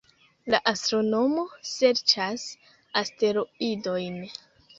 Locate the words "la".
0.53-0.59